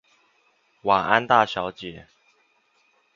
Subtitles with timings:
[0.81, 2.07] 晚安大小姐